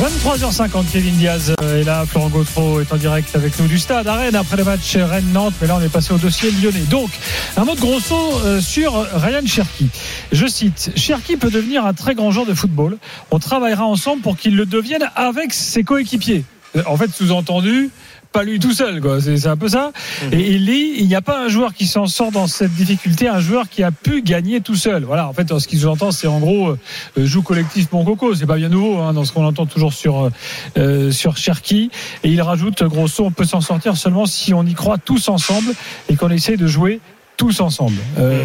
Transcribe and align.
23h50, 0.00 0.86
Kevin 0.90 1.14
Diaz 1.16 1.52
euh, 1.60 1.82
est 1.82 1.84
là, 1.84 2.06
Florent 2.06 2.30
Gautreau 2.30 2.80
est 2.80 2.90
en 2.90 2.96
direct 2.96 3.36
avec 3.36 3.58
nous 3.60 3.66
du 3.66 3.78
stade 3.78 4.08
à 4.08 4.14
Rennes 4.14 4.34
après 4.34 4.56
le 4.56 4.64
match 4.64 4.96
Rennes-Nantes, 4.96 5.52
mais 5.60 5.66
là 5.66 5.76
on 5.78 5.82
est 5.82 5.90
passé 5.90 6.14
au 6.14 6.16
dossier 6.16 6.50
lyonnais. 6.50 6.86
Donc, 6.88 7.10
un 7.58 7.66
mot 7.66 7.74
de 7.74 7.80
grosso 7.80 8.16
euh, 8.16 8.62
sur 8.62 8.94
Ryan 8.94 9.44
Cherki. 9.44 9.90
Je 10.32 10.46
cite, 10.46 10.92
Cherki 10.96 11.36
peut 11.36 11.50
devenir 11.50 11.84
un 11.84 11.92
très 11.92 12.14
grand 12.14 12.30
joueur 12.30 12.46
de 12.46 12.54
football. 12.54 12.96
On 13.30 13.38
travaillera 13.38 13.84
ensemble 13.84 14.22
pour 14.22 14.38
qu'il 14.38 14.56
le 14.56 14.64
devienne 14.64 15.06
avec 15.16 15.52
ses 15.52 15.84
coéquipiers. 15.84 16.44
En 16.86 16.96
fait, 16.96 17.10
sous-entendu, 17.10 17.90
pas 18.32 18.44
lui 18.44 18.58
tout 18.58 18.72
seul, 18.72 19.00
quoi. 19.00 19.20
C'est 19.20 19.46
un 19.46 19.56
peu 19.56 19.68
ça. 19.68 19.92
Et 20.32 20.52
il 20.52 20.66
dit, 20.66 20.92
il 20.98 21.08
n'y 21.08 21.14
a 21.14 21.20
pas 21.20 21.44
un 21.44 21.48
joueur 21.48 21.74
qui 21.74 21.86
s'en 21.86 22.06
sort 22.06 22.30
dans 22.30 22.46
cette 22.46 22.72
difficulté, 22.74 23.28
un 23.28 23.40
joueur 23.40 23.68
qui 23.68 23.82
a 23.82 23.90
pu 23.90 24.22
gagner 24.22 24.60
tout 24.60 24.76
seul. 24.76 25.04
Voilà. 25.04 25.28
En 25.28 25.32
fait, 25.32 25.58
ce 25.58 25.66
qu'il 25.66 25.78
sous-entend, 25.80 26.12
c'est 26.12 26.28
en 26.28 26.38
gros, 26.38 26.70
euh, 26.70 26.76
joue 27.18 27.42
collectif, 27.42 27.90
mon 27.92 28.04
coco. 28.04 28.34
C'est 28.34 28.46
pas 28.46 28.56
bien 28.56 28.68
nouveau, 28.68 28.98
hein, 28.98 29.12
dans 29.12 29.24
ce 29.24 29.32
qu'on 29.32 29.44
entend 29.44 29.66
toujours 29.66 29.92
sur, 29.92 30.24
euh, 30.24 30.30
euh, 30.78 31.10
sur 31.10 31.36
Cherki. 31.36 31.90
Et 32.22 32.30
il 32.30 32.40
rajoute, 32.40 32.82
grosso, 32.84 33.24
on 33.24 33.32
peut 33.32 33.44
s'en 33.44 33.60
sortir 33.60 33.96
seulement 33.96 34.26
si 34.26 34.54
on 34.54 34.64
y 34.64 34.74
croit 34.74 34.98
tous 34.98 35.28
ensemble 35.28 35.72
et 36.08 36.16
qu'on 36.16 36.30
essaye 36.30 36.56
de 36.56 36.66
jouer 36.66 37.00
tous 37.40 37.60
ensemble. 37.60 37.96
Euh, 38.18 38.44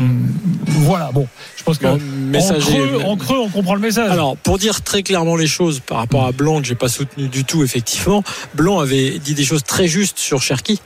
Voilà. 0.67 1.12
Bon, 1.13 1.27
je 1.57 1.63
pense 1.63 1.77
que 1.77 1.85
Bon, 1.85 1.99
en 2.55 2.60
creux, 2.60 3.04
en 3.05 3.18
creux, 3.18 3.37
on 3.40 3.49
comprend 3.49 3.76
le 3.76 3.82
message. 3.82 4.10
Alors, 4.10 4.37
pour 4.37 4.57
dire 4.57 4.82
très 4.82 5.04
clairement 5.04 5.35
les 5.35 5.48
choses 5.48 5.82
par 5.85 5.98
rapport 5.98 6.26
à 6.26 6.32
Blanc, 6.32 6.62
que 6.62 6.68
j'ai 6.68 6.76
pas 6.76 6.87
soutenu 6.87 7.27
du 7.27 7.43
tout, 7.43 7.62
effectivement, 7.63 8.24
Blanc 8.55 8.79
avait 8.79 9.20
dit 9.20 9.34
des 9.34 9.43
choses 9.43 9.63
très 9.63 9.87
justes 9.87 10.18
sur 10.18 10.41
Cherki 10.41 10.79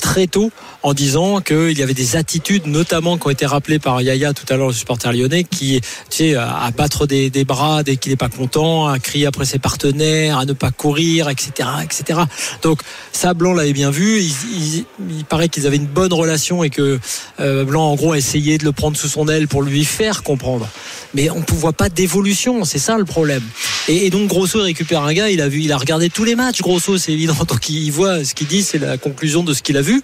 très 0.00 0.26
tôt, 0.26 0.50
en 0.82 0.94
disant 0.94 1.40
qu'il 1.42 1.78
y 1.78 1.82
avait 1.82 1.94
des 1.94 2.16
attitudes, 2.16 2.66
notamment 2.66 3.18
qui 3.18 3.26
ont 3.26 3.30
été 3.30 3.44
rappelées 3.44 3.78
par 3.78 4.00
Yaya 4.00 4.32
tout 4.32 4.46
à 4.52 4.56
l'heure, 4.56 4.68
le 4.68 4.72
supporter 4.72 5.12
lyonnais, 5.12 5.44
qui, 5.44 5.80
tu 5.82 6.16
sais, 6.16 6.34
à 6.36 6.58
à 6.62 6.70
battre 6.70 7.06
des, 7.06 7.28
des 7.30 7.44
bras 7.44 7.82
dès 7.82 7.96
qu'il 7.96 8.10
n'est 8.12 8.16
pas 8.16 8.28
content, 8.30 8.86
à 8.88 8.98
crier 8.98 9.26
après 9.26 9.44
ses 9.44 9.58
partenaires, 9.58 10.38
à 10.38 10.44
ne 10.46 10.52
pas 10.54 10.70
courir, 10.70 11.28
etc., 11.28 11.68
etc. 11.84 12.20
Donc, 12.62 12.80
ça, 13.12 13.34
Blanc 13.34 13.52
l'avait 13.52 13.72
bien 13.74 13.90
vu. 13.90 14.20
Il, 14.20 14.32
il- 14.56 14.84
il 15.18 15.24
paraît 15.24 15.48
qu'ils 15.48 15.66
avaient 15.66 15.76
une 15.76 15.86
bonne 15.86 16.12
relation 16.12 16.62
et 16.64 16.70
que 16.70 16.98
euh, 17.40 17.49
Blanc, 17.64 17.92
en 17.92 17.94
gros, 17.94 18.12
a 18.12 18.18
essayé 18.18 18.58
de 18.58 18.64
le 18.64 18.72
prendre 18.72 18.96
sous 18.96 19.08
son 19.08 19.28
aile 19.28 19.48
pour 19.48 19.62
lui 19.62 19.84
faire 19.84 20.22
comprendre. 20.22 20.68
Mais 21.14 21.30
on 21.30 21.40
ne 21.40 21.44
voit 21.58 21.72
pas 21.72 21.88
d'évolution, 21.88 22.64
c'est 22.64 22.78
ça 22.78 22.96
le 22.96 23.04
problème. 23.04 23.42
Et, 23.88 24.10
donc 24.10 24.28
Grosso 24.28 24.60
récupère 24.60 25.02
un 25.02 25.12
gars, 25.12 25.30
il 25.30 25.40
a 25.40 25.48
vu, 25.48 25.60
il 25.60 25.72
a 25.72 25.76
regardé 25.76 26.08
tous 26.10 26.24
les 26.24 26.36
matchs. 26.36 26.60
Grosso, 26.62 26.98
c'est 26.98 27.12
évident, 27.12 27.34
donc 27.48 27.68
il 27.68 27.90
voit 27.90 28.24
ce 28.24 28.34
qu'il 28.34 28.46
dit, 28.46 28.62
c'est 28.62 28.78
la 28.78 28.96
conclusion 28.98 29.42
de 29.42 29.52
ce 29.52 29.62
qu'il 29.62 29.76
a 29.76 29.82
vu. 29.82 30.02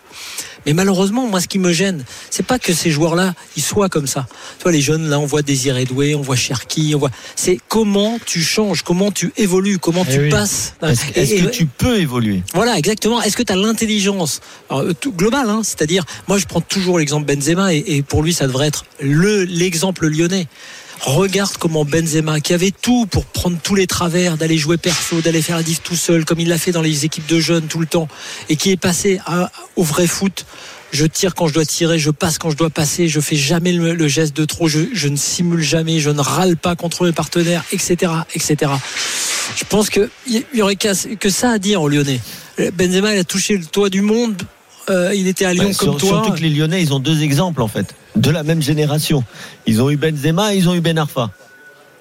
Mais 0.66 0.72
malheureusement, 0.74 1.26
moi, 1.28 1.40
ce 1.40 1.46
qui 1.46 1.58
me 1.60 1.72
gêne, 1.72 2.04
c'est 2.28 2.44
pas 2.44 2.58
que 2.58 2.72
ces 2.72 2.90
joueurs-là, 2.90 3.34
ils 3.56 3.62
soient 3.62 3.88
comme 3.88 4.08
ça. 4.08 4.26
Tu 4.58 4.64
vois, 4.64 4.72
les 4.72 4.80
jeunes, 4.80 5.08
là, 5.08 5.20
on 5.20 5.24
voit 5.26 5.42
Désiré 5.42 5.84
Doué, 5.84 6.14
on 6.16 6.22
voit 6.22 6.34
Cherki, 6.36 6.92
on 6.94 6.98
voit. 6.98 7.10
C'est 7.36 7.58
comment 7.68 8.18
tu 8.26 8.42
changes, 8.42 8.82
comment 8.82 9.12
tu 9.12 9.32
évolues, 9.36 9.78
comment 9.78 10.04
Eh 10.08 10.12
tu 10.12 10.20
oui. 10.22 10.28
passes. 10.28 10.74
Est-ce 11.14 11.34
et- 11.34 11.40
que 11.42 11.46
tu 11.48 11.66
peux 11.66 11.98
évoluer? 12.00 12.42
Voilà, 12.52 12.76
exactement. 12.76 13.22
Est-ce 13.22 13.36
que 13.36 13.44
tu 13.44 13.52
as 13.52 13.56
l'intelligence 13.56 14.40
euh, 14.72 14.92
globale 15.16 15.48
hein, 15.50 15.62
C'est-à-dire, 15.62 16.04
moi, 16.26 16.36
je 16.38 16.46
prends 16.46 16.60
toujours 16.60 16.98
l'exemple 16.98 17.32
Benzema 17.32 17.72
et, 17.72 17.84
et 17.86 18.02
pour 18.02 18.22
lui, 18.24 18.34
ça 18.34 18.46
devrait 18.48 18.66
être 18.66 18.84
le 19.00 19.44
l'exemple 19.44 20.08
lyonnais. 20.08 20.48
Regarde 21.00 21.56
comment 21.58 21.84
Benzema, 21.84 22.40
qui 22.40 22.54
avait 22.54 22.72
tout 22.72 23.06
pour 23.06 23.26
prendre 23.26 23.58
tous 23.62 23.74
les 23.74 23.86
travers, 23.86 24.36
d'aller 24.36 24.58
jouer 24.58 24.76
perso, 24.76 25.20
d'aller 25.20 25.42
faire 25.42 25.56
la 25.56 25.62
diff 25.62 25.82
tout 25.82 25.94
seul, 25.94 26.24
comme 26.24 26.40
il 26.40 26.48
l'a 26.48 26.58
fait 26.58 26.72
dans 26.72 26.82
les 26.82 27.04
équipes 27.04 27.26
de 27.26 27.38
jeunes 27.38 27.66
tout 27.66 27.78
le 27.78 27.86
temps, 27.86 28.08
et 28.48 28.56
qui 28.56 28.70
est 28.70 28.76
passé 28.76 29.20
au 29.76 29.82
vrai 29.82 30.06
foot. 30.06 30.46
Je 30.92 31.04
tire 31.04 31.34
quand 31.34 31.48
je 31.48 31.54
dois 31.54 31.64
tirer, 31.64 31.98
je 31.98 32.10
passe 32.10 32.38
quand 32.38 32.50
je 32.50 32.56
dois 32.56 32.70
passer, 32.70 33.08
je 33.08 33.20
fais 33.20 33.36
jamais 33.36 33.72
le, 33.72 34.08
geste 34.08 34.34
de 34.36 34.44
trop, 34.44 34.68
je, 34.68 35.08
ne 35.08 35.16
simule 35.16 35.62
jamais, 35.62 36.00
je 36.00 36.10
ne 36.10 36.20
râle 36.20 36.56
pas 36.56 36.76
contre 36.76 37.04
mes 37.04 37.12
partenaires, 37.12 37.64
etc., 37.72 38.12
etc. 38.34 38.72
Je 39.56 39.64
pense 39.64 39.90
qu'il 39.90 40.08
y 40.54 40.62
aurait 40.62 40.76
que 40.76 41.28
ça 41.28 41.50
à 41.50 41.58
dire 41.58 41.82
aux 41.82 41.88
Lyonnais. 41.88 42.20
Benzema, 42.72 43.14
il 43.14 43.18
a 43.18 43.24
touché 43.24 43.56
le 43.56 43.66
toit 43.66 43.90
du 43.90 44.00
monde. 44.00 44.42
Euh, 44.90 45.14
il 45.14 45.26
était 45.28 45.44
à 45.44 45.52
Lyon 45.52 45.64
comme 45.64 45.72
sur- 45.74 45.96
toi. 45.96 46.08
Surtout 46.08 46.32
que 46.32 46.40
les 46.40 46.50
Lyonnais, 46.50 46.82
ils 46.82 46.92
ont 46.92 47.00
deux 47.00 47.22
exemples 47.22 47.62
en 47.62 47.68
fait, 47.68 47.94
de 48.16 48.30
la 48.30 48.42
même 48.42 48.62
génération. 48.62 49.24
Ils 49.66 49.82
ont 49.82 49.90
eu 49.90 49.96
Benzema, 49.96 50.54
ils 50.54 50.68
ont 50.68 50.74
eu 50.74 50.80
Ben 50.80 50.98
Arfa. 50.98 51.30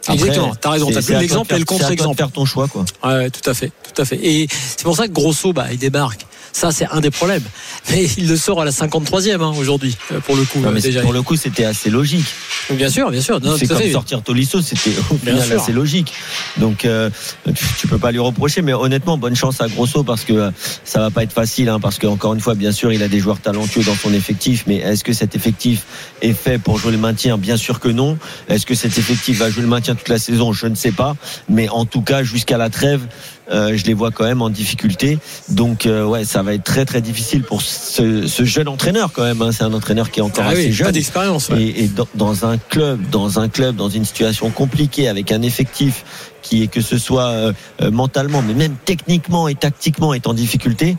Exactement, 0.07 0.53
t'as 0.53 0.69
raison, 0.69 0.91
t'as 0.91 1.01
plus 1.01 1.15
l'exemple 1.17 1.55
et 1.55 1.57
le 1.59 1.65
contre-exemple. 1.65 2.15
faire 2.17 2.31
ton 2.31 2.45
choix 2.45 2.67
quoi. 2.67 2.85
Ouais, 3.03 3.29
tout 3.31 3.49
à 3.49 3.55
fait, 3.55 3.71
tout 3.93 3.99
à 3.99 4.05
fait. 4.05 4.19
Et 4.23 4.47
c'est 4.51 4.83
pour 4.83 4.95
ça 4.95 5.07
que 5.07 5.13
Grosso, 5.13 5.51
bah, 5.51 5.65
il 5.71 5.79
débarque. 5.79 6.27
Ça, 6.55 6.71
c'est 6.71 6.87
un 6.89 7.01
des 7.01 7.11
problèmes. 7.11 7.43
Mais 7.91 8.05
il 8.17 8.29
le 8.29 8.37
sort 8.37 8.61
à 8.61 8.65
la 8.65 8.71
53e 8.71 9.41
hein, 9.41 9.51
aujourd'hui, 9.57 9.97
euh, 10.13 10.21
pour 10.21 10.37
le 10.37 10.43
coup. 10.43 10.59
Non, 10.61 10.69
euh, 10.69 10.71
mais 10.71 10.79
déjà. 10.79 11.01
pour 11.01 11.11
le 11.11 11.21
coup, 11.21 11.35
c'était 11.35 11.65
assez 11.65 11.89
logique. 11.89 12.23
Bien 12.69 12.87
sûr, 12.87 13.11
bien 13.11 13.19
sûr. 13.19 13.41
C'est 13.59 13.67
comme 13.67 13.77
fait. 13.77 13.91
sortir 13.91 14.21
Tolisso, 14.23 14.61
c'était 14.61 14.91
au 15.11 15.15
Bien 15.15 15.33
final 15.33 15.47
sûr. 15.49 15.61
assez 15.61 15.73
logique. 15.73 16.13
Donc 16.55 16.85
euh, 16.85 17.09
tu, 17.53 17.65
tu 17.77 17.87
peux 17.87 17.97
pas 17.97 18.13
lui 18.13 18.19
reprocher, 18.19 18.61
mais 18.61 18.71
honnêtement, 18.71 19.17
bonne 19.17 19.35
chance 19.35 19.59
à 19.59 19.67
Grosso 19.67 20.03
parce 20.05 20.23
que 20.23 20.31
euh, 20.31 20.51
ça 20.85 20.99
va 20.99 21.11
pas 21.11 21.23
être 21.23 21.33
facile, 21.33 21.67
hein, 21.67 21.81
parce 21.81 21.99
qu'encore 21.99 22.33
une 22.33 22.39
fois, 22.39 22.55
bien 22.55 22.71
sûr, 22.71 22.93
il 22.93 23.03
a 23.03 23.09
des 23.09 23.19
joueurs 23.19 23.41
talentueux 23.41 23.83
dans 23.83 23.95
son 23.95 24.13
effectif, 24.13 24.63
mais 24.65 24.77
est-ce 24.77 25.03
que 25.03 25.11
cet 25.11 25.35
effectif 25.35 25.83
est 26.21 26.31
fait 26.33 26.57
pour 26.57 26.77
jouer 26.77 26.93
le 26.93 26.97
maintien? 26.97 27.37
Bien 27.37 27.57
sûr 27.57 27.81
que 27.81 27.89
non. 27.89 28.17
Est-ce 28.47 28.65
que 28.65 28.75
cet 28.75 28.97
effectif 28.97 29.39
va 29.39 29.49
jouer 29.49 29.63
le 29.63 29.67
maintien 29.67 29.93
toute 29.93 30.07
la 30.07 30.19
saison? 30.19 30.53
Je 30.53 30.67
ne 30.67 30.75
sais 30.75 30.93
pas, 30.93 31.17
mais 31.49 31.67
en 31.67 31.83
tout 31.83 32.01
cas, 32.01 32.23
jusqu'à 32.23 32.57
la 32.57 32.69
trêve. 32.69 33.01
Euh, 33.51 33.75
je 33.77 33.85
les 33.85 33.93
vois 33.93 34.11
quand 34.11 34.23
même 34.23 34.41
en 34.41 34.49
difficulté, 34.49 35.19
donc 35.49 35.85
euh, 35.85 36.03
ouais, 36.05 36.25
ça 36.25 36.41
va 36.43 36.53
être 36.53 36.63
très 36.63 36.85
très 36.85 37.01
difficile 37.01 37.43
pour 37.43 37.61
ce, 37.61 38.27
ce 38.27 38.43
jeune 38.45 38.67
entraîneur 38.67 39.11
quand 39.13 39.23
même. 39.23 39.41
hein. 39.41 39.51
C'est 39.51 39.63
un 39.63 39.73
entraîneur 39.73 40.09
qui 40.11 40.19
est 40.19 40.23
encore 40.23 40.45
Ah 40.47 40.51
assez 40.51 40.67
oui, 40.67 40.71
jeune 40.73 40.87
pas 40.87 40.91
d'expérience. 40.91 41.49
ouais. 41.49 41.61
et, 41.61 41.83
et 41.83 41.87
dans, 41.87 42.07
dans 42.15 42.45
un 42.45 42.57
club, 42.57 42.99
dans 43.11 43.39
un 43.39 43.47
club, 43.49 43.75
dans 43.75 43.89
une 43.89 44.05
situation 44.05 44.49
compliquée 44.49 45.07
avec 45.07 45.31
un 45.31 45.41
effectif 45.41 46.03
qui 46.41 46.63
est 46.63 46.67
que 46.67 46.81
ce 46.81 46.97
soit 46.97 47.29
euh, 47.29 47.53
mentalement, 47.91 48.41
mais 48.41 48.53
même 48.53 48.75
techniquement 48.85 49.47
et 49.47 49.55
tactiquement 49.55 50.13
est 50.13 50.27
en 50.27 50.33
difficulté. 50.33 50.95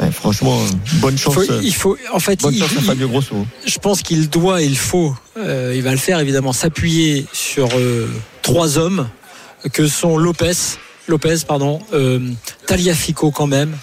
ouais, 0.00 0.10
franchement, 0.10 0.58
bonne 0.94 1.16
chance. 1.18 1.34
faut, 1.34 1.42
il 1.62 1.74
faut, 1.74 1.96
en 2.12 2.18
fait, 2.18 2.40
bonne 2.40 2.54
il- 2.54 2.60
chance 2.60 2.76
à 2.78 2.80
Fabio 2.82 3.08
Grosso. 3.08 3.46
je 3.66 3.78
pense 3.78 4.02
qu'il 4.02 4.28
doit 4.28 4.62
et 4.62 4.66
il 4.66 4.76
faut, 4.78 5.14
euh, 5.36 5.72
il 5.76 5.82
va 5.82 5.90
le 5.92 5.96
faire 5.98 6.18
évidemment, 6.20 6.52
s'appuyer 6.52 7.26
sur 7.32 7.68
euh, 7.76 8.08
trois 8.42 8.78
hommes 8.78 9.08
que 9.72 9.86
sont 9.86 10.16
Lopez, 10.16 10.52
Lopez 11.08 11.36
pardon, 11.46 11.80
euh, 11.92 12.20
Taliafico 12.66 13.30
quand 13.30 13.46
même 13.46 13.76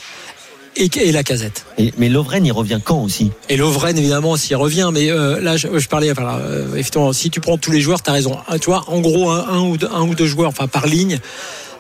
et, 0.75 0.89
et 1.01 1.11
la 1.11 1.23
casette. 1.23 1.65
Et- 1.77 1.93
mais 1.97 2.07
Lovren, 2.09 2.45
il 2.45 2.51
revient 2.51 2.79
quand 2.83 2.99
aussi? 3.01 3.31
Et 3.49 3.57
Lovren 3.57 3.97
évidemment 3.97 4.37
s'y 4.37 4.55
revient, 4.55 4.89
mais 4.93 5.09
euh, 5.11 5.41
là 5.41 5.57
je, 5.57 5.67
je 5.77 5.87
parlais, 5.89 6.11
enfin, 6.11 6.23
là, 6.23 6.37
euh, 6.41 6.71
effectivement, 6.75 7.11
si 7.11 7.29
tu 7.29 7.41
prends 7.41 7.57
tous 7.57 7.71
les 7.71 7.81
joueurs, 7.81 8.01
tu 8.01 8.09
as 8.09 8.13
raison. 8.13 8.37
Ah, 8.47 8.57
Tu 8.59 8.67
vois, 8.67 8.85
en 8.87 8.99
gros 9.01 9.29
un, 9.29 9.45
un 9.49 9.59
ou 9.61 9.77
deux, 9.77 9.89
un 9.93 10.03
ou 10.03 10.15
deux 10.15 10.27
joueurs, 10.27 10.49
enfin 10.49 10.67
par 10.67 10.87
ligne. 10.87 11.19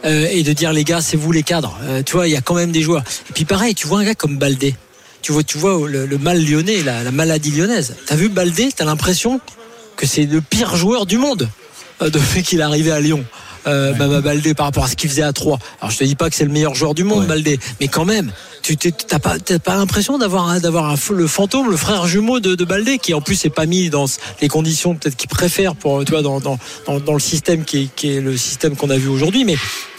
euh, 0.05 0.27
et 0.31 0.43
de 0.43 0.53
dire 0.53 0.73
les 0.73 0.83
gars, 0.83 1.01
c'est 1.01 1.17
vous 1.17 1.31
les 1.31 1.43
cadres. 1.43 1.77
Euh, 1.83 2.03
tu 2.03 2.13
vois, 2.13 2.27
il 2.27 2.31
y 2.33 2.37
a 2.37 2.41
quand 2.41 2.55
même 2.55 2.71
des 2.71 2.81
joueurs. 2.81 3.03
Et 3.29 3.33
puis 3.33 3.45
pareil, 3.45 3.75
tu 3.75 3.87
vois 3.87 3.99
un 3.99 4.03
gars 4.05 4.15
comme 4.15 4.37
Baldé. 4.37 4.75
Tu 5.21 5.31
vois, 5.33 5.43
tu 5.43 5.57
vois 5.57 5.87
le, 5.87 6.05
le 6.05 6.17
mal 6.17 6.43
lyonnais, 6.43 6.81
la, 6.83 7.03
la 7.03 7.11
maladie 7.11 7.51
lyonnaise. 7.51 7.95
T'as 8.05 8.15
vu 8.15 8.27
Baldé, 8.29 8.69
t'as 8.75 8.85
l'impression 8.85 9.39
que 9.97 10.05
c'est 10.07 10.25
le 10.25 10.39
pire 10.41 10.75
joueur 10.77 11.05
du 11.05 11.17
monde 11.17 11.47
euh, 12.01 12.09
depuis 12.09 12.43
qu'il 12.43 12.59
est 12.59 12.63
arrivé 12.63 12.91
à 12.91 12.99
Lyon. 12.99 13.23
Euh, 13.67 13.93
Baba 13.93 14.21
Baldé 14.21 14.53
par 14.53 14.67
rapport 14.67 14.85
à 14.85 14.87
ce 14.87 14.95
qu'il 14.95 15.09
faisait 15.09 15.21
à 15.21 15.33
3 15.33 15.59
Alors 15.81 15.91
je 15.91 15.97
te 15.97 16.03
dis 16.03 16.15
pas 16.15 16.29
que 16.29 16.35
c'est 16.35 16.45
le 16.45 16.51
meilleur 16.51 16.75
joueur 16.75 16.93
du 16.93 17.03
monde 17.03 17.21
Ouais. 17.21 17.27
Baldé, 17.27 17.59
mais 17.81 17.87
quand 17.87 18.05
même, 18.05 18.31
tu 18.61 18.77
t'as 18.77 19.19
pas 19.19 19.75
l'impression 19.75 20.17
d'avoir 20.17 20.59
d'avoir 20.61 20.95
le 21.11 21.27
fantôme, 21.27 21.69
le 21.69 21.77
frère 21.77 22.07
jumeau 22.07 22.39
de, 22.39 22.55
de 22.55 22.65
Baldé 22.65 22.97
qui 22.97 23.13
en 23.13 23.21
plus 23.21 23.43
n'est 23.43 23.49
pas 23.49 23.65
mis 23.65 23.89
dans 23.89 24.05
les 24.41 24.47
conditions 24.47 24.95
peut-être 24.95 25.15
qu'il 25.15 25.29
préfère 25.29 25.75
pour 25.75 26.03
tu 26.05 26.11
vois 26.11 26.21
dans, 26.21 26.39
dans, 26.39 26.57
dans, 26.85 26.99
dans 26.99 27.13
le 27.13 27.19
système 27.19 27.65
qui 27.65 27.83
est, 27.83 27.89
qui 27.95 28.15
est 28.15 28.21
le 28.21 28.37
système 28.37 28.75
qu'on 28.75 28.89
a 28.89 28.97
vu 28.97 29.07
aujourd'hui, 29.09 29.43
mais 29.43 29.55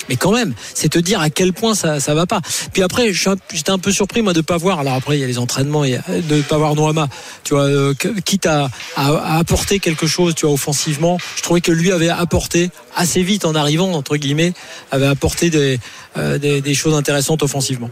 mais 0.08 0.16
quand 0.16 0.32
même, 0.32 0.54
c'est 0.74 0.88
te 0.88 0.98
dire 0.98 1.20
à 1.20 1.30
quel 1.30 1.52
point 1.52 1.76
ça 1.76 2.00
ça 2.00 2.14
va 2.14 2.26
pas. 2.26 2.40
Puis 2.72 2.82
après, 2.82 3.12
j'étais 3.12 3.70
un 3.70 3.78
peu 3.78 3.92
surpris 3.92 4.22
moi 4.22 4.32
de 4.32 4.40
pas 4.40 4.56
voir. 4.56 4.80
Alors 4.80 4.94
après, 4.94 5.16
il 5.16 5.20
y 5.20 5.24
a 5.24 5.26
les 5.28 5.38
entraînements 5.38 5.84
et 5.84 6.00
de 6.08 6.42
pas 6.42 6.58
voir 6.58 6.74
Noama. 6.74 7.06
Tu 7.44 7.54
vois, 7.54 7.64
euh, 7.64 7.94
quitte 8.24 8.46
à, 8.46 8.70
à, 8.96 9.08
à 9.14 9.38
apporter 9.38 9.78
quelque 9.78 10.08
chose, 10.08 10.34
tu 10.34 10.46
vois, 10.46 10.54
offensivement. 10.54 11.16
Je 11.36 11.42
trouvais 11.42 11.60
que 11.60 11.70
lui 11.70 11.92
avait 11.92 12.08
apporté 12.08 12.70
assez 12.96 13.22
vite 13.22 13.44
en 13.50 13.54
arrivant 13.54 13.92
entre 13.92 14.16
guillemets, 14.16 14.52
avait 14.90 15.06
apporté 15.06 15.50
des 15.50 15.78
euh, 16.16 16.38
des, 16.38 16.60
des 16.60 16.74
choses 16.74 16.94
intéressantes 16.94 17.42
offensivement. 17.42 17.90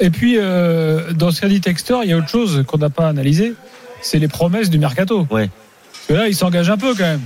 Et 0.00 0.10
puis, 0.10 0.34
euh, 0.38 1.12
dans 1.12 1.30
ce 1.30 1.40
qu'a 1.40 1.48
dit 1.48 1.60
Textor, 1.60 2.02
il 2.04 2.10
y 2.10 2.12
a 2.12 2.16
autre 2.16 2.28
chose 2.28 2.64
qu'on 2.66 2.78
n'a 2.78 2.90
pas 2.90 3.08
analysé, 3.08 3.54
c'est 4.00 4.18
les 4.18 4.28
promesses 4.28 4.68
du 4.70 4.78
mercato. 4.78 5.26
Ouais. 5.30 5.48
Parce 5.92 6.06
que 6.08 6.12
là, 6.14 6.28
il 6.28 6.34
s'engage 6.34 6.70
un 6.70 6.76
peu 6.78 6.92
quand 6.94 7.04
même. 7.04 7.20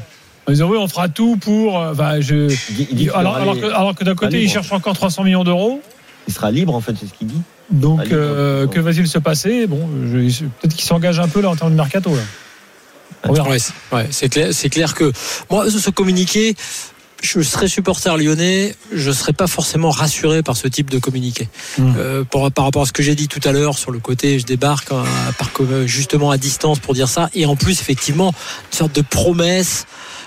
En 0.48 0.52
disant, 0.52 0.68
oui, 0.68 0.76
on 0.78 0.86
fera 0.86 1.08
tout 1.08 1.36
pour. 1.38 1.80
euh, 1.80 1.92
Enfin, 1.92 2.20
je... 2.20 2.54
Il 2.92 3.10
alors, 3.14 3.58
que, 3.58 3.66
alors 3.66 3.94
que 3.94 4.04
d'un 4.04 4.14
côté, 4.14 4.42
il 4.42 4.48
cherche 4.50 4.70
encore 4.72 4.94
300 4.94 5.24
millions 5.24 5.42
d'euros. 5.44 5.80
il 6.28 6.34
sera 6.34 6.50
libre 6.50 6.74
en 6.74 6.80
fait, 6.80 6.94
c'est 7.00 7.06
ce 7.06 7.14
qu'il 7.14 7.28
dit. 7.28 7.40
Donc, 7.70 8.00
euh, 8.12 8.66
que 8.68 8.78
va-t-il 8.78 9.08
se 9.08 9.18
passer? 9.18 9.66
Bon, 9.66 9.80
je- 10.12 10.44
peut-être 10.44 10.74
qu'il 10.74 10.84
s'engage 10.84 11.18
un 11.18 11.26
peu 11.28 11.40
là 11.40 11.48
en 11.50 11.56
termes 11.56 11.72
de 11.72 11.76
mercato. 11.76 12.10
Là. 12.14 13.32
Ouais, 13.42 13.58
c'est- 13.58 13.72
ouais, 13.92 14.06
c'est 14.10 14.28
clair, 14.28 14.48
c'est 14.52 14.68
clair 14.68 14.94
que 14.94 15.10
moi, 15.50 15.68
ce 15.70 15.90
communiqué, 15.90 16.54
je 17.22 17.40
serais 17.40 17.66
supporter 17.68 18.16
lyonnais, 18.16 18.76
je 18.92 19.10
serais 19.10 19.32
pas 19.32 19.46
forcément 19.46 19.90
rassuré 19.90 20.42
par 20.42 20.56
ce 20.56 20.68
type 20.68 20.90
de 20.90 20.98
communiqué. 20.98 21.48
Mm. 21.78 21.94
Euh, 21.98 22.24
pour- 22.24 22.50
par 22.52 22.64
rapport 22.64 22.82
à 22.82 22.86
ce 22.86 22.92
que 22.92 23.02
j'ai 23.02 23.14
dit 23.14 23.26
tout 23.28 23.40
à 23.44 23.52
l'heure 23.52 23.78
sur 23.78 23.90
le 23.90 23.98
côté, 23.98 24.38
je 24.38 24.44
débarque 24.46 24.92
hein, 24.92 25.04
comme, 25.54 25.86
justement 25.86 26.30
à 26.30 26.38
distance 26.38 26.78
pour 26.78 26.94
dire 26.94 27.08
ça, 27.08 27.28
et 27.34 27.46
en 27.46 27.56
plus 27.56 27.80
effectivement 27.80 28.34
une 28.72 28.76
sorte 28.78 28.94
de 28.94 29.02
promesse. 29.02 29.86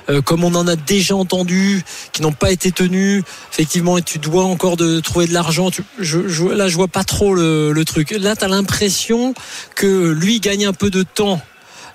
euh, 0.10 0.22
comme 0.24 0.44
on 0.44 0.56
en 0.56 0.68
a 0.68 0.76
déjà 0.76 1.16
entendu, 1.16 1.84
qui 2.14 2.24
n'ont 2.24 2.32
pas 2.32 2.52
été 2.52 2.72
tenues, 2.72 3.22
effectivement, 3.52 4.00
tu 4.02 4.18
dois 4.18 4.44
encore 4.44 4.76
de 4.76 5.00
trouver 5.02 5.28
de 5.28 5.34
l'argent. 5.34 5.70
Je, 6.00 6.28
je, 6.28 6.46
là, 6.46 6.68
je 6.68 6.76
vois 6.76 6.88
pas 6.88 7.04
trop 7.04 7.36
le, 7.36 7.72
le 7.74 7.86
truc. 7.86 8.10
Là, 8.18 8.36
tu 8.36 8.44
as 8.44 8.48
l'impression 8.48 9.36
que 9.76 10.10
lui 10.10 10.40
gagne 10.40 10.66
un 10.66 10.74
peu 10.74 10.90
de 10.90 11.04
temps 11.04 11.40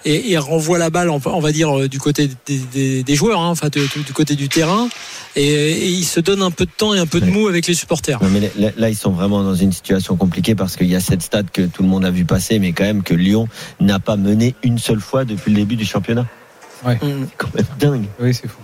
et, 0.04 0.30
et 0.32 0.38
renvoie 0.38 0.78
la 0.78 0.90
balle, 0.90 1.10
on 1.10 1.18
va- 1.18 1.32
on 1.32 1.40
va 1.40 1.52
dire, 1.52 1.76
euh, 1.78 1.88
du 1.88 1.98
côté 1.98 2.28
des, 2.46 2.58
des- 2.72 3.02
des 3.02 3.14
joueurs, 3.14 3.40
hein, 3.40 3.50
enfin, 3.50 3.68
du, 3.68 3.80
du 3.80 4.12
côté 4.12 4.34
du 4.34 4.48
terrain, 4.48 4.88
et, 5.36 5.46
et 5.46 5.88
il 5.88 6.04
se 6.04 6.20
donne 6.20 6.42
un 6.42 6.50
peu 6.50 6.64
de 6.66 6.70
temps 6.76 6.94
et 6.94 6.98
un 6.98 7.06
peu 7.06 7.20
de 7.20 7.26
Ouais. 7.26 7.30
mou 7.32 7.48
avec 7.48 7.66
les 7.66 7.74
supporters. 7.74 8.22
Non, 8.22 8.28
mais 8.30 8.50
là, 8.58 8.70
là, 8.76 8.88
ils 8.90 8.96
sont 8.96 9.10
vraiment 9.12 9.42
dans 9.42 9.54
une 9.54 9.72
situation 9.72 10.16
compliquée 10.16 10.54
parce 10.54 10.76
qu'il 10.76 10.88
y 10.88 10.94
a 10.96 11.00
cette 11.00 11.22
stade 11.22 11.50
que 11.50 11.62
tout 11.62 11.82
le 11.82 11.88
monde 11.88 12.04
a 12.04 12.10
vu 12.10 12.24
passer, 12.24 12.58
mais 12.58 12.72
quand 12.72 12.84
même 12.84 13.02
que 13.02 13.14
Lyon 13.14 13.48
n'a 13.80 13.98
pas 13.98 14.16
mené 14.16 14.54
une 14.62 14.78
seule 14.78 15.00
fois 15.00 15.24
depuis 15.24 15.50
le 15.52 15.56
début 15.58 15.76
du 15.76 15.84
championnat. 15.84 16.26
Mm. 16.84 16.90
C'est 17.00 17.36
quand 17.38 17.54
même 17.54 17.66
dingue. 17.78 18.04
Oui, 18.20 18.34
c'est 18.34 18.46
fou. 18.48 18.58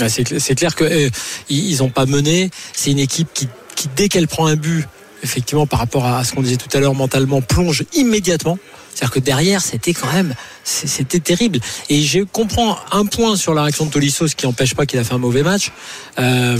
Ouais, 0.00 0.08
c'est 0.08 0.22
cl- 0.26 0.38
c'est 0.38 0.54
clair 0.54 0.74
que 0.74 0.84
euh, 0.84 1.10
ils 1.50 1.68
ils 1.70 1.82
ont 1.82 1.90
pas 1.90 2.06
mené. 2.06 2.50
C'est 2.72 2.90
une 2.92 2.98
équipe 2.98 3.28
qui, 3.34 3.46
qui, 3.76 3.88
dès 3.94 4.08
qu'elle 4.08 4.26
prend 4.26 4.46
un 4.46 4.56
but, 4.56 4.86
effectivement, 5.22 5.66
par 5.66 5.78
rapport 5.80 6.06
à 6.06 6.24
ce 6.24 6.32
qu'on 6.32 6.40
disait 6.40 6.56
tout 6.56 6.74
à 6.74 6.80
l'heure, 6.80 6.94
mentalement, 6.94 7.42
plonge 7.42 7.84
immédiatement. 7.94 8.58
C'est-à-dire 8.94 9.14
que 9.14 9.20
derrière, 9.20 9.62
c'était 9.62 9.94
quand 9.94 10.12
même, 10.12 10.34
c'était 10.64 11.20
terrible. 11.20 11.60
Et 11.88 12.02
je 12.02 12.20
comprends 12.20 12.78
un 12.90 13.06
point 13.06 13.36
sur 13.36 13.54
la 13.54 13.62
réaction 13.62 13.86
de 13.86 13.90
Tolisso, 13.90 14.28
ce 14.28 14.36
qui 14.36 14.46
n'empêche 14.46 14.74
pas 14.74 14.86
qu'il 14.86 14.98
a 14.98 15.04
fait 15.04 15.14
un 15.14 15.18
mauvais 15.18 15.42
match. 15.42 15.72
Euh, 16.18 16.58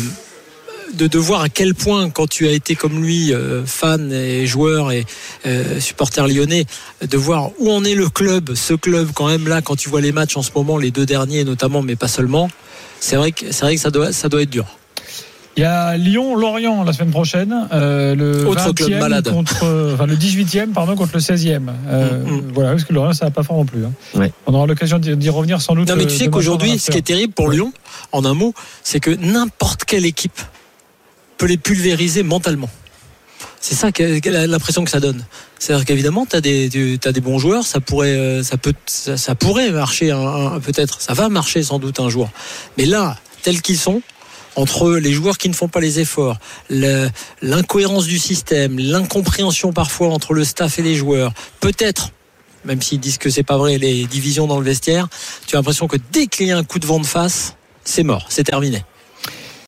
de, 0.95 1.19
voir 1.19 1.43
à 1.43 1.49
quel 1.49 1.75
point, 1.75 2.11
quand 2.11 2.27
tu 2.27 2.47
as 2.47 2.53
été 2.53 2.75
comme 2.75 3.03
lui, 3.03 3.33
euh, 3.33 3.65
fan 3.65 4.13
et 4.13 4.47
joueur 4.47 4.93
et 4.93 5.07
euh, 5.47 5.81
supporter 5.81 6.27
lyonnais, 6.27 6.67
de 7.01 7.17
voir 7.17 7.51
où 7.59 7.71
en 7.71 7.85
est 7.85 7.95
le 7.95 8.09
club, 8.09 8.55
ce 8.55 8.75
club 8.75 9.09
quand 9.15 9.27
même 9.27 9.49
là, 9.49 9.63
quand 9.63 9.77
tu 9.77 9.89
vois 9.89 10.01
les 10.01 10.13
matchs 10.13 10.37
en 10.37 10.43
ce 10.43 10.51
moment, 10.55 10.79
les 10.79 10.91
deux 10.91 11.07
derniers 11.07 11.45
notamment, 11.45 11.83
mais 11.83 11.97
pas 11.97 12.09
seulement, 12.09 12.51
c'est 13.01 13.17
vrai 13.17 13.33
que 13.33 13.47
vrai 13.61 13.77
que 13.77 13.81
ça 13.81 13.91
doit 13.91 14.13
ça 14.13 14.29
doit 14.29 14.43
être 14.43 14.51
dur. 14.51 14.67
Il 15.57 15.61
y 15.61 15.65
a 15.67 15.97
Lyon-Lorient 15.99 16.83
la 16.83 16.93
semaine 16.95 17.11
prochaine. 17.11 17.69
euh, 17.73 18.15
le 18.15 18.47
Autre 18.47 18.71
20e 18.71 18.75
club 18.75 19.01
malade. 19.01 19.29
contre, 19.31 19.65
euh, 19.65 19.93
enfin, 19.95 20.07
le 20.07 20.17
18e 20.17 20.73
pardon 20.73 20.97
contre 20.97 21.13
le 21.15 21.21
16e. 21.21 21.69
Euh, 21.89 22.25
Mm, 22.25 22.31
mm. 22.31 22.53
Voilà, 22.55 22.71
parce 22.71 22.85
que 22.85 22.93
Lorient 22.95 23.13
ça 23.13 23.27
va 23.27 23.31
pas 23.31 23.43
fort 23.43 23.57
non 23.57 23.67
plus. 23.67 23.85
hein. 23.85 23.93
Ouais. 24.15 24.33
On 24.47 24.55
aura 24.55 24.67
l'occasion 24.67 24.99
d'y 24.99 25.29
revenir 25.29 25.61
sans 25.61 25.75
doute. 25.75 25.89
Non 25.89 25.97
mais 25.97 26.05
euh, 26.05 26.07
tu 26.07 26.13
sais 26.17 26.25
demain 26.27 26.33
soir 26.33 26.57
qu'aujourd'hui, 26.57 26.79
ce 26.79 26.91
qui 26.91 26.99
est 26.99 27.03
terrible 27.03 27.35
pour. 27.35 27.51
Lyon, 27.51 27.73
en 28.13 28.25
un 28.25 28.33
mot, 28.35 28.55
c'est 28.83 28.99
que 29.01 29.11
n'importe 29.11 29.85
quelle 29.85 30.07
équipe 30.07 30.41
peut 31.37 31.47
les 31.47 31.59
pulvériser 31.59 32.23
mentalement. 32.23 32.71
C'est 33.61 33.75
ça 33.75 33.89
l'impression 34.49 34.83
que 34.85 34.91
ça 34.91 34.99
donne. 35.01 35.25
C'est-à-dire 35.59 35.85
qu'évidemment, 35.85 36.27
tu 36.27 36.35
as 36.35 36.41
des, 36.41 36.69
tu 36.71 36.99
as 37.05 37.13
des 37.13 37.21
bons 37.21 37.39
joueurs, 37.39 37.65
ça 37.65 37.79
pourrait, 37.81 38.09
euh, 38.17 38.43
ça 38.43 38.57
peut, 38.57 38.73
ça, 38.87 39.17
ça 39.17 39.35
pourrait 39.37 39.71
marcher, 39.71 40.09
peut-être, 40.65 41.01
ça 41.01 41.13
va 41.15 41.29
marcher 41.29 41.63
sans 41.63 41.79
doute 41.79 42.01
un 42.01 42.09
jour. 42.09 42.29
Mais 42.79 42.87
là, 42.87 43.17
tels 43.43 43.63
qu'ils 43.63 43.79
sont, 43.79 44.03
entre 44.57 44.93
les 44.93 45.13
joueurs 45.13 45.39
qui 45.39 45.49
ne 45.49 45.55
font 45.55 45.69
pas 45.69 45.81
les 45.81 46.01
efforts, 46.01 46.39
l'incohérence 46.69 48.07
du 48.07 48.19
système, 48.19 48.79
l'incompréhension 48.79 49.73
parfois 49.73 50.09
entre 50.09 50.35
le 50.35 50.45
staff 50.45 50.79
et 50.79 50.83
les 50.83 50.95
joueurs, 50.95 51.33
peut-être, 51.61 52.11
même 52.65 52.81
s'ils 52.83 53.01
disent 53.01 53.19
que 53.19 53.31
c'est 53.31 53.43
pas 53.43 53.57
vrai, 53.57 53.79
les 53.79 54.05
divisions 54.05 54.47
dans 54.47 54.59
le 54.59 54.65
vestiaire, 54.65 55.09
tu 55.47 55.57
as 55.57 55.59
l'impression 55.59 55.89
que 55.89 55.97
dès 56.13 56.27
qu'il 56.27 56.47
y 56.47 56.53
a 56.53 56.59
un 56.59 56.65
coup 56.65 56.79
de 56.79 56.87
vent 56.87 57.01
de 57.01 57.07
face, 57.07 57.57
c'est 57.85 58.05
mort, 58.05 58.27
c'est 58.29 58.45
terminé. 58.45 58.85